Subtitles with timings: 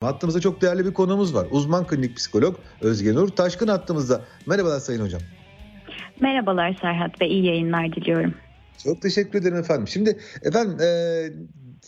[0.00, 1.46] Hattımızda çok değerli bir konuğumuz var.
[1.50, 4.24] Uzman klinik psikolog Özge Nur Taşkın hattımızda.
[4.46, 5.20] Merhabalar Sayın Hocam.
[6.20, 8.34] Merhabalar Serhat Bey, iyi yayınlar diliyorum.
[8.84, 9.88] Çok teşekkür ederim efendim.
[9.88, 10.88] Şimdi efendim e,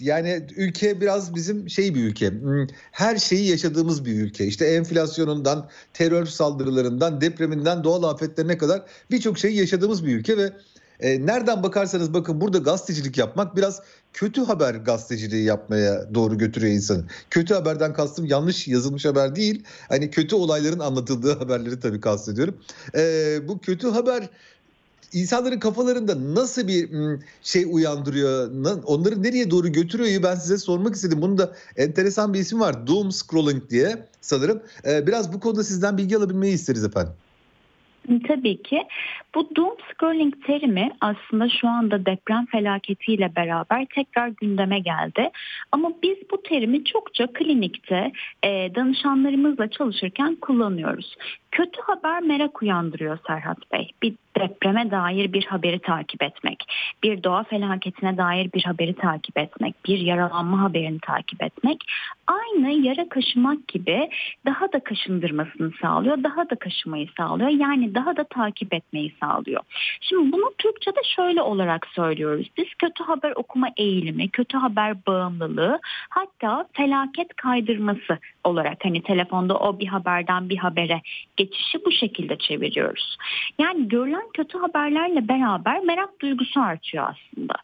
[0.01, 2.31] yani ülke biraz bizim şey bir ülke.
[2.31, 4.47] Hmm, her şeyi yaşadığımız bir ülke.
[4.47, 10.53] İşte enflasyonundan, terör saldırılarından, depreminden, doğal afetlerine kadar birçok şeyi yaşadığımız bir ülke ve
[11.01, 13.82] e, nereden bakarsanız bakın burada gazetecilik yapmak biraz
[14.12, 17.05] kötü haber gazeteciliği yapmaya doğru götürüyor insanı.
[17.30, 19.64] Kötü haberden kastım yanlış yazılmış haber değil.
[19.88, 22.56] Hani kötü olayların anlatıldığı haberleri tabii kastediyorum.
[22.94, 24.28] E, bu kötü haber
[25.12, 26.91] insanların kafalarında nasıl bir
[27.42, 28.50] şey uyandırıyor,
[28.84, 31.22] onları nereye doğru götürüyor ben size sormak istedim.
[31.22, 32.86] Bunun da enteresan bir ismi var.
[32.86, 34.62] Doom scrolling diye sanırım.
[34.86, 37.12] E, biraz bu konuda sizden bilgi alabilmeyi isteriz efendim.
[38.19, 38.82] Tabii ki.
[39.34, 45.30] Bu doom scrolling terimi aslında şu anda deprem felaketiyle beraber tekrar gündeme geldi.
[45.73, 48.12] Ama biz bu terimi çokça klinikte
[48.45, 51.16] danışanlarımızla çalışırken kullanıyoruz.
[51.60, 53.91] Kötü haber merak uyandırıyor Serhat Bey.
[54.03, 56.64] Bir depreme dair bir haberi takip etmek,
[57.03, 61.84] bir doğa felaketine dair bir haberi takip etmek, bir yaralanma haberini takip etmek
[62.27, 64.11] aynı yara kaşımak gibi
[64.47, 67.50] daha da kaşındırmasını sağlıyor, daha da kaşımayı sağlıyor.
[67.50, 69.61] Yani daha da takip etmeyi sağlıyor.
[70.00, 72.47] Şimdi bunu Türkçe'de şöyle olarak söylüyoruz.
[72.56, 79.78] Biz kötü haber okuma eğilimi, kötü haber bağımlılığı hatta felaket kaydırması olarak hani telefonda o
[79.78, 81.02] bir haberden bir habere
[81.36, 83.16] geçişi bu şekilde çeviriyoruz.
[83.58, 87.55] Yani görülen kötü haberlerle beraber merak duygusu artıyor aslında.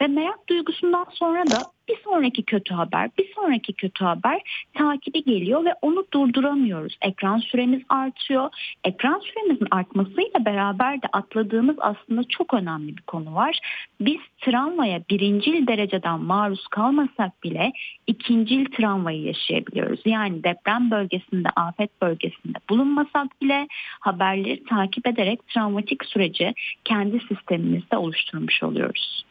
[0.00, 4.40] Ve merak duygusundan sonra da bir sonraki kötü haber, bir sonraki kötü haber
[4.74, 6.96] takibi geliyor ve onu durduramıyoruz.
[7.02, 8.50] Ekran süremiz artıyor.
[8.84, 13.58] Ekran süremizin artmasıyla beraber de atladığımız aslında çok önemli bir konu var.
[14.00, 17.72] Biz travmaya birincil dereceden maruz kalmasak bile
[18.06, 20.00] ikincil travmayı yaşayabiliyoruz.
[20.04, 23.68] Yani deprem bölgesinde, afet bölgesinde bulunmasak bile
[24.00, 29.25] haberleri takip ederek travmatik süreci kendi sistemimizde oluşturmuş oluyoruz.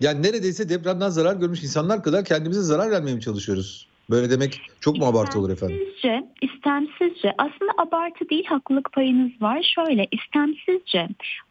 [0.00, 3.88] Yani neredeyse depremden zarar görmüş insanlar kadar kendimize zarar vermeye mi çalışıyoruz?
[4.10, 5.76] Böyle demek çok mu abartı olur efendim?
[5.76, 9.74] İstemsizce, istemsizce aslında abartı değil haklılık payınız var.
[9.74, 11.08] Şöyle istemsizce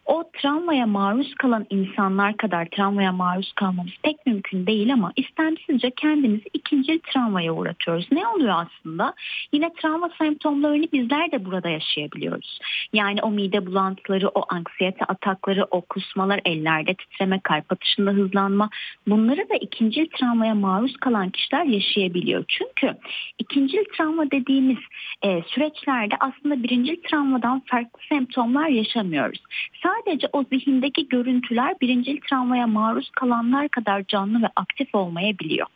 [0.08, 6.46] o travmaya maruz kalan insanlar kadar travmaya maruz kalmamız pek mümkün değil ama istemsizce kendimizi
[6.54, 8.08] ikinci travmaya uğratıyoruz.
[8.12, 9.14] Ne oluyor aslında?
[9.52, 12.60] Yine travma semptomlarını bizler de burada yaşayabiliyoruz.
[12.94, 18.70] Yani o mide bulantıları, o anksiyete atakları, o kusmalar, ellerde titreme, kalp atışında hızlanma
[19.08, 22.44] bunları da ikinci travmaya maruz kalan kişiler yaşayabiliyor.
[22.48, 22.98] Çünkü
[23.40, 24.78] ikinci travma dediğimiz
[25.22, 29.40] e, süreçlerde aslında birinci travmadan farklı semptomlar yaşamıyoruz.
[29.84, 29.97] Sadece
[30.34, 35.68] o zihindeki görüntüler birinci travmaya maruz kalanlar kadar canlı ve aktif olmayabiliyor.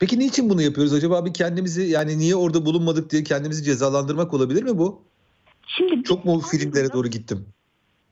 [0.00, 0.94] Peki niçin bunu yapıyoruz?
[0.94, 5.02] Acaba bir kendimizi yani niye orada bulunmadık diye kendimizi cezalandırmak olabilir mi bu?
[5.66, 7.46] Şimdi çok mu filmlere doğru gittim?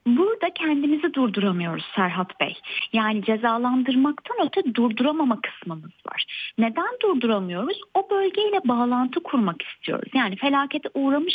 [0.07, 2.57] Burada kendimizi durduramıyoruz Serhat Bey.
[2.93, 6.25] Yani cezalandırmaktan öte durduramama kısmımız var.
[6.57, 7.81] Neden durduramıyoruz?
[7.93, 10.09] O bölgeyle bağlantı kurmak istiyoruz.
[10.13, 11.33] Yani felakete uğramış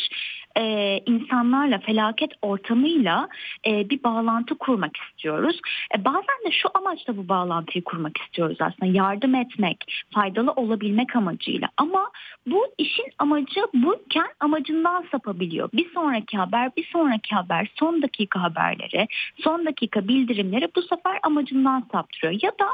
[0.59, 3.29] e, insanlarla, felaket ortamıyla
[3.67, 5.61] e, bir bağlantı kurmak istiyoruz.
[5.99, 8.93] E, bazen de şu amaçla bu bağlantıyı kurmak istiyoruz aslında.
[8.93, 11.69] Yardım etmek, faydalı olabilmek amacıyla.
[11.77, 12.11] Ama
[12.47, 15.69] bu işin amacı buyken amacından sapabiliyor.
[15.73, 19.07] Bir sonraki haber, bir sonraki haber, son dakika haberleri,
[19.39, 22.43] son dakika bildirimleri bu sefer amacından saptırıyor.
[22.43, 22.69] Ya da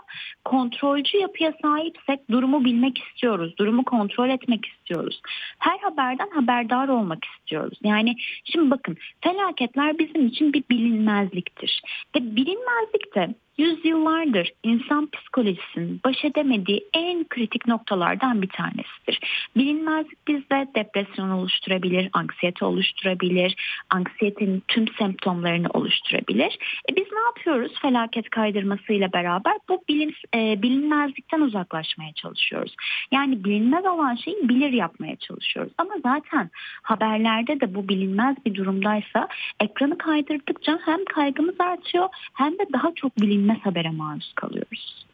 [0.44, 5.20] kontrolcü yapıya sahipsek durumu bilmek istiyoruz, durumu kontrol etmek istiyoruz.
[5.58, 7.69] Her haberden haberdar olmak istiyoruz.
[7.84, 11.82] Yani şimdi bakın felaketler bizim için bir bilinmezliktir.
[12.16, 19.20] Ve bilinmezlikte yüzyıllardır insan psikolojisinin baş edemediği en kritik noktalardan bir tanesidir.
[19.56, 23.56] Bilinmezlik bizde depresyon oluşturabilir, anksiyete oluşturabilir,
[23.90, 26.58] anksiyetenin tüm semptomlarını oluşturabilir.
[26.90, 29.52] E biz ne yapıyoruz felaket kaydırmasıyla beraber?
[29.68, 32.76] Bu bilin, e, bilinmezlikten uzaklaşmaya çalışıyoruz.
[33.12, 35.72] Yani bilinmez olan şeyi bilir yapmaya çalışıyoruz.
[35.78, 36.50] Ama zaten
[36.82, 39.28] haberlerde de bu bilinmez bir durumdaysa
[39.60, 45.06] ekranı kaydırdıkça hem kaygımız artıyor hem de daha çok bilinmez bilinmez habere maruz kalıyoruz.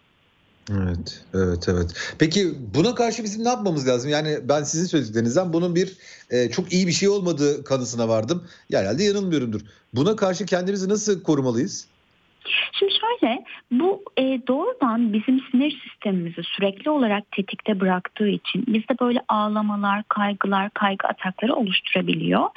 [0.70, 2.14] Evet, evet, evet.
[2.18, 4.10] Peki buna karşı bizim ne yapmamız lazım?
[4.10, 5.92] Yani ben sizin söylediklerinizden bunun bir
[6.30, 8.48] e, çok iyi bir şey olmadığı kanısına vardım.
[8.70, 9.60] Ya herhalde yanılmıyorumdur.
[9.94, 11.88] Buna karşı kendimizi nasıl korumalıyız?
[12.72, 19.20] Şimdi şöyle bu e, doğrudan bizim sinir sistemimizi sürekli olarak tetikte bıraktığı için bizde böyle
[19.28, 22.48] ağlamalar, kaygılar, kaygı atakları oluşturabiliyor.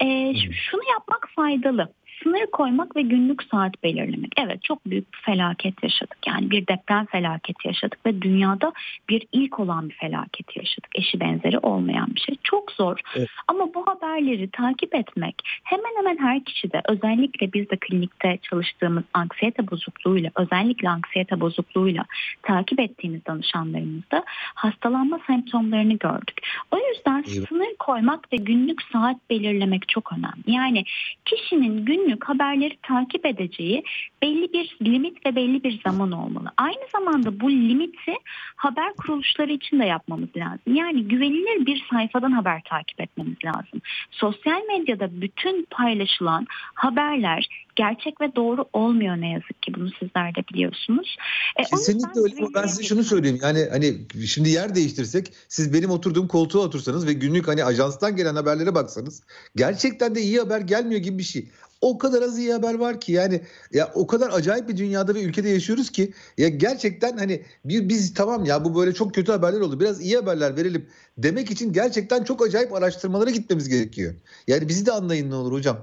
[0.00, 1.88] E, şunu yapmak faydalı
[2.22, 4.32] sınır koymak ve günlük saat belirlemek.
[4.36, 6.18] Evet çok büyük bir felaket yaşadık.
[6.26, 8.72] Yani bir deprem felaketi yaşadık ve dünyada
[9.08, 10.90] bir ilk olan bir felaket yaşadık.
[10.94, 12.36] Eşi benzeri olmayan bir şey.
[12.42, 13.00] Çok zor.
[13.16, 13.28] Evet.
[13.48, 15.34] Ama bu haberleri takip etmek
[15.64, 22.04] hemen hemen her kişide özellikle biz de klinikte çalıştığımız anksiyete bozukluğuyla özellikle anksiyete bozukluğuyla
[22.42, 24.24] takip ettiğimiz danışanlarımızda
[24.54, 26.40] hastalanma semptomlarını gördük.
[26.70, 27.46] O yüzden İyi.
[27.46, 30.42] sınır koymak ve günlük saat belirlemek çok önemli.
[30.46, 30.84] Yani
[31.24, 33.84] kişinin günlük haberleri takip edeceği
[34.22, 36.48] belli bir limit ve belli bir zaman olmalı.
[36.56, 38.14] Aynı zamanda bu limiti
[38.56, 40.74] haber kuruluşları için de yapmamız lazım.
[40.74, 43.80] Yani güvenilir bir sayfadan haber takip etmemiz lazım.
[44.10, 50.44] Sosyal medyada bütün paylaşılan haberler gerçek ve doğru olmuyor ne yazık ki bunu sizler de
[50.52, 51.16] biliyorsunuz.
[51.56, 53.38] E, Kesinlikle öyle ben size şunu söyleyeyim.
[53.42, 53.94] Yani hani
[54.26, 59.22] şimdi yer değiştirsek siz benim oturduğum koltuğa otursanız ve günlük hani ajanstan gelen haberlere baksanız
[59.56, 61.48] gerçekten de iyi haber gelmiyor gibi bir şey.
[61.80, 63.40] O kadar az iyi haber var ki yani
[63.72, 68.14] ya o kadar acayip bir dünyada ve ülkede yaşıyoruz ki ya gerçekten hani bir biz
[68.14, 69.80] tamam ya bu böyle çok kötü haberler oldu.
[69.80, 70.88] Biraz iyi haberler verelim
[71.18, 74.14] demek için gerçekten çok acayip araştırmalara gitmemiz gerekiyor.
[74.46, 75.76] Yani bizi de anlayın ne olur hocam.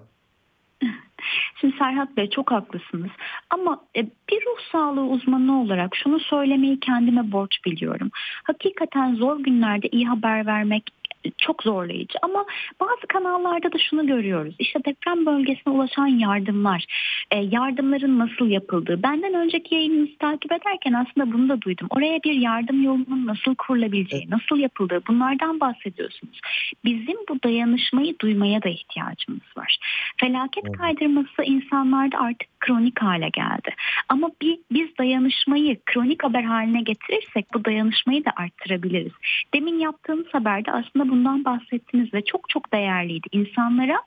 [1.61, 3.11] Şimdi Serhat Bey çok haklısınız.
[3.49, 8.09] Ama e, bir ruh sağlığı uzmanı olarak şunu söylemeyi kendime borç biliyorum.
[8.43, 10.83] Hakikaten zor günlerde iyi haber vermek
[11.37, 12.45] çok zorlayıcı ama
[12.79, 14.55] bazı kanallarda da şunu görüyoruz.
[14.59, 16.85] İşte deprem bölgesine ulaşan yardımlar,
[17.31, 19.03] e, yardımların nasıl yapıldığı.
[19.03, 21.87] Benden önceki yayınınızı takip ederken aslında bunu da duydum.
[21.89, 26.39] Oraya bir yardım yolunun nasıl kurulabileceği, nasıl yapıldığı bunlardan bahsediyorsunuz.
[26.85, 29.77] Bizim bu dayanışmayı duymaya da ihtiyacımız var.
[30.17, 33.75] Felaket kaydırması insanlarda artık kronik hale geldi.
[34.09, 39.11] Ama bir, biz dayanışmayı kronik haber haline getirirsek bu dayanışmayı da arttırabiliriz.
[39.53, 43.27] Demin yaptığımız haberde aslında bundan bahsettiniz ve çok çok değerliydi.
[43.31, 43.97] İnsanlara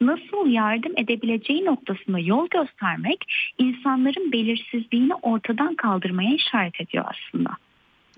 [0.00, 3.24] nasıl yardım edebileceği noktasında yol göstermek
[3.58, 7.50] insanların belirsizliğini ortadan kaldırmaya işaret ediyor aslında.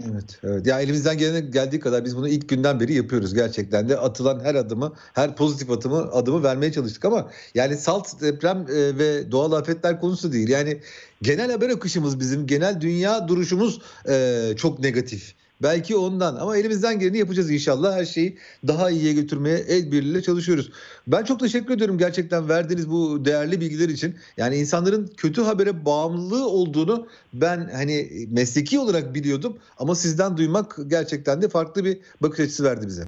[0.01, 0.67] Evet, evet.
[0.67, 3.97] Ya elimizden gelene geldiği kadar biz bunu ilk günden beri yapıyoruz gerçekten de.
[3.97, 9.33] Atılan her adımı, her pozitif adımı adımı vermeye çalıştık ama yani salt deprem e, ve
[9.33, 10.49] doğal afetler konusu değil.
[10.49, 10.81] Yani
[11.23, 15.35] genel haber akışımız bizim, genel dünya duruşumuz e, çok negatif.
[15.63, 17.97] Belki ondan ama elimizden geleni yapacağız inşallah.
[17.97, 20.71] Her şeyi daha iyiye götürmeye el birliğiyle çalışıyoruz.
[21.07, 24.17] Ben çok teşekkür ediyorum gerçekten verdiğiniz bu değerli bilgiler için.
[24.37, 31.43] Yani insanların kötü habere bağımlılığı olduğunu ben hani mesleki olarak biliyordum ama sizden duymak gerçekten
[31.43, 33.05] de farklı bir bakış açısı verdi bize.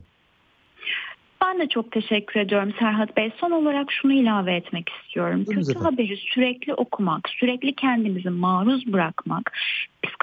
[1.44, 3.32] Ben de çok teşekkür ediyorum Serhat Bey.
[3.40, 5.44] Son olarak şunu ilave etmek istiyorum.
[5.44, 5.82] Kötü efendim.
[5.82, 9.52] haberi sürekli okumak, sürekli kendimizi maruz bırakmak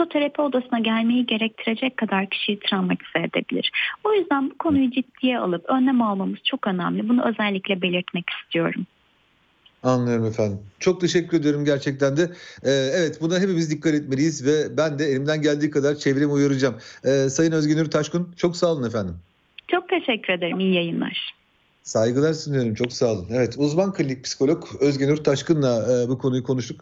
[0.01, 3.71] psikoterapi odasına gelmeyi gerektirecek kadar kişiyi travmatize edebilir.
[4.03, 7.09] O yüzden bu konuyu ciddiye alıp önlem almamız çok önemli.
[7.09, 8.86] Bunu özellikle belirtmek istiyorum.
[9.83, 10.59] Anlıyorum efendim.
[10.80, 12.21] Çok teşekkür ediyorum gerçekten de.
[12.63, 16.75] Ee, evet buna hepimiz dikkat etmeliyiz ve ben de elimden geldiği kadar çevremi uyaracağım.
[17.06, 19.15] Ee, Sayın Özgünür Taşkın çok sağ olun efendim.
[19.68, 20.59] Çok teşekkür ederim.
[20.59, 21.33] İyi yayınlar.
[21.83, 22.74] Saygılar sunuyorum.
[22.74, 23.27] Çok sağ olun.
[23.31, 26.80] Evet uzman klinik psikolog Özgünür Taşkın'la e, bu konuyu konuştuk.